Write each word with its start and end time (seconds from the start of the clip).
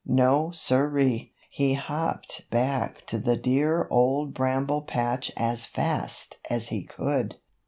No, 0.07 0.49
siree. 0.49 1.31
He 1.51 1.75
hopped 1.75 2.49
back 2.49 3.05
to 3.05 3.19
the 3.19 3.37
dear 3.37 3.87
Old 3.91 4.33
Bramble 4.33 4.81
Patch 4.81 5.31
as 5.37 5.67
fast 5.67 6.39
as 6.49 6.69
he 6.69 6.83
could. 6.85 7.35